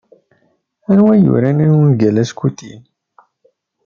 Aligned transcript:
Anwa 0.91 1.11
i 1.17 1.21
yuran 1.25 1.59
ungal 1.79 2.17
Askuti? 2.23 2.69